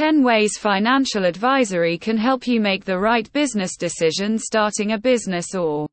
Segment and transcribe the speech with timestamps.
[0.00, 5.54] 10 ways financial advisory can help you make the right business decision starting a business
[5.54, 5.86] or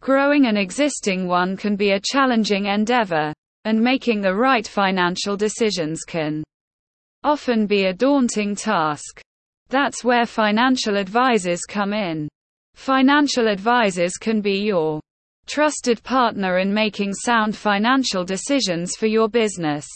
[0.00, 3.32] growing an existing one can be a challenging endeavor,
[3.64, 6.44] and making the right financial decisions can
[7.24, 9.20] often be a daunting task.
[9.68, 12.28] That's where financial advisors come in.
[12.76, 15.00] Financial advisors can be your
[15.46, 19.88] trusted partner in making sound financial decisions for your business.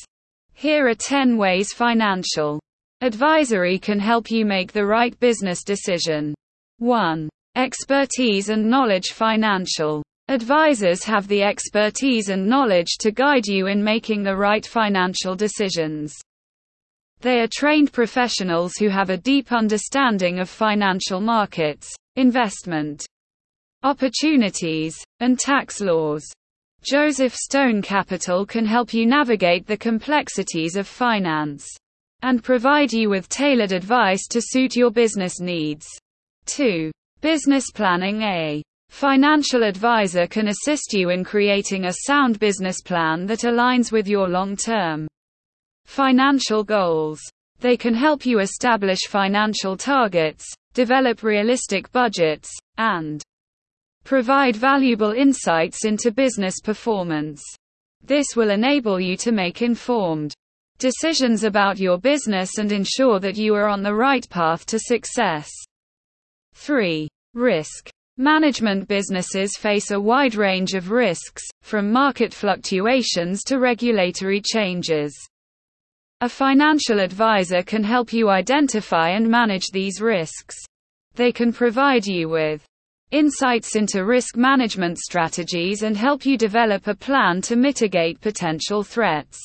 [0.54, 2.58] Here are 10 ways financial
[3.00, 6.34] advisory can help you make the right business decision.
[6.78, 7.28] 1.
[7.54, 14.22] Expertise and knowledge Financial advisors have the expertise and knowledge to guide you in making
[14.22, 16.12] the right financial decisions.
[17.20, 23.06] They are trained professionals who have a deep understanding of financial markets, investment
[23.84, 26.26] opportunities, and tax laws.
[26.82, 31.66] Joseph Stone Capital can help you navigate the complexities of finance
[32.22, 35.86] and provide you with tailored advice to suit your business needs.
[36.46, 36.90] 2.
[37.20, 43.40] Business planning A financial advisor can assist you in creating a sound business plan that
[43.40, 45.06] aligns with your long-term
[45.84, 47.20] financial goals.
[47.60, 53.22] They can help you establish financial targets, develop realistic budgets, and
[54.04, 57.42] provide valuable insights into business performance.
[58.02, 60.34] This will enable you to make informed
[60.78, 65.50] decisions about your business and ensure that you are on the right path to success.
[66.54, 67.08] 3.
[67.34, 75.16] Risk management businesses face a wide range of risks, from market fluctuations to regulatory changes.
[76.20, 80.56] A financial advisor can help you identify and manage these risks.
[81.14, 82.64] They can provide you with
[83.12, 89.38] insights into risk management strategies and help you develop a plan to mitigate potential threats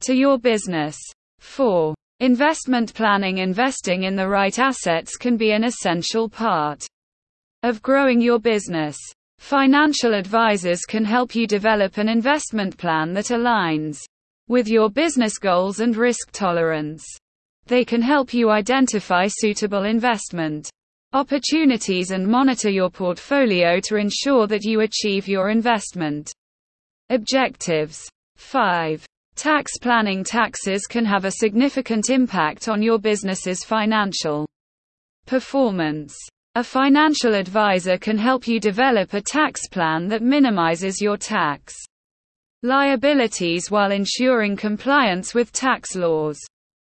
[0.00, 0.96] to your business.
[1.40, 1.94] 4.
[2.20, 6.84] Investment planning Investing in the right assets can be an essential part
[7.62, 8.98] of growing your business.
[9.38, 14.00] Financial advisors can help you develop an investment plan that aligns
[14.48, 17.04] with your business goals and risk tolerance.
[17.66, 20.70] They can help you identify suitable investment
[21.12, 26.32] opportunities and monitor your portfolio to ensure that you achieve your investment
[27.10, 28.08] objectives.
[28.36, 29.04] 5.
[29.38, 34.48] Tax planning Taxes can have a significant impact on your business's financial
[35.26, 36.18] performance.
[36.56, 41.72] A financial advisor can help you develop a tax plan that minimizes your tax
[42.64, 46.40] liabilities while ensuring compliance with tax laws.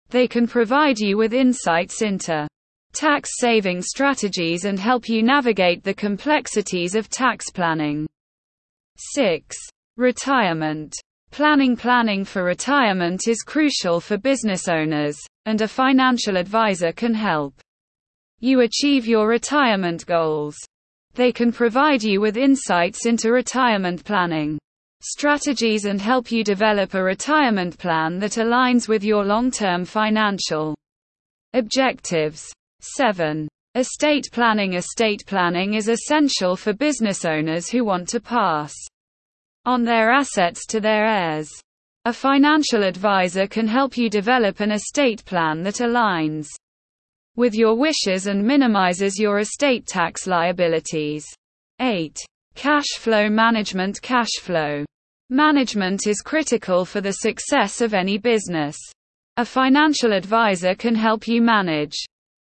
[0.09, 2.47] They can provide you with insights into
[2.93, 8.05] tax saving strategies and help you navigate the complexities of tax planning.
[8.97, 9.57] 6.
[9.97, 10.93] Retirement.
[11.33, 15.17] Planning Planning for retirement is crucial for business owners,
[15.47, 17.55] and a financial advisor can help
[18.39, 20.55] you achieve your retirement goals.
[21.15, 24.59] They can provide you with insights into retirement planning
[25.01, 30.75] strategies and help you develop a retirement plan that aligns with your long term financial
[31.55, 32.53] objectives.
[32.81, 33.47] 7.
[33.73, 38.75] Estate planning Estate planning is essential for business owners who want to pass
[39.65, 41.49] on their assets to their heirs.
[42.05, 46.47] A financial advisor can help you develop an estate plan that aligns
[47.35, 51.25] with your wishes and minimizes your estate tax liabilities.
[51.79, 52.15] 8.
[52.55, 54.85] Cash flow management Cash flow
[55.29, 58.77] management is critical for the success of any business.
[59.37, 61.95] A financial advisor can help you manage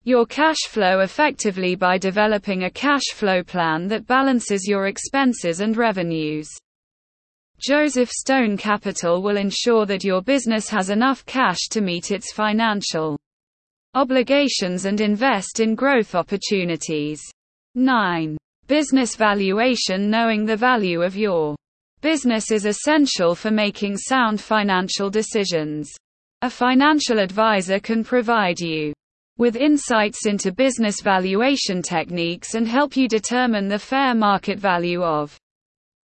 [0.04, 5.78] your cash flow effectively by developing a cash flow plan that balances your expenses and
[5.78, 6.48] revenues.
[7.60, 13.18] Joseph Stone Capital will ensure that your business has enough cash to meet its financial
[13.94, 17.22] obligations and invest in growth opportunities.
[17.76, 18.38] 9.
[18.68, 21.56] Business valuation Knowing the value of your
[22.02, 25.90] business is essential for making sound financial decisions.
[26.42, 28.94] A financial advisor can provide you
[29.38, 35.38] with insights into business valuation techniques and help you determine the fair market value of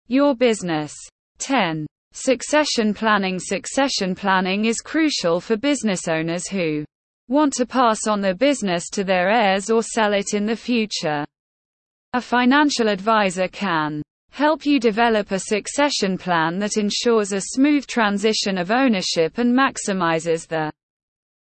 [0.08, 0.94] your business.
[1.40, 1.86] 10.
[2.14, 6.86] Succession planning Succession planning is crucial for business owners who
[7.28, 11.26] want to pass on their business to their heirs or sell it in the future.
[12.14, 14.02] A financial advisor can
[14.32, 20.48] help you develop a succession plan that ensures a smooth transition of ownership and maximizes
[20.48, 20.72] the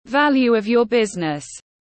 [0.06, 1.46] value of your business.